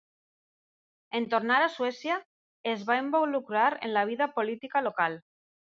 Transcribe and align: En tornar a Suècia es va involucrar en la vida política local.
En 1.19 1.27
tornar 1.33 1.59
a 1.65 1.69
Suècia 1.75 2.17
es 2.75 2.89
va 2.91 2.99
involucrar 3.05 3.71
en 3.89 3.97
la 3.99 4.09
vida 4.15 4.33
política 4.41 4.89
local. 4.93 5.25